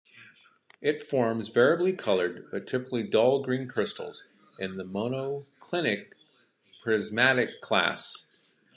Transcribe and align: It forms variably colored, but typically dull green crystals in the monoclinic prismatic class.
It 0.81 1.03
forms 1.03 1.49
variably 1.49 1.93
colored, 1.93 2.47
but 2.49 2.65
typically 2.65 3.03
dull 3.03 3.43
green 3.43 3.67
crystals 3.67 4.27
in 4.57 4.73
the 4.77 4.83
monoclinic 4.83 6.13
prismatic 6.81 7.61
class. 7.61 8.27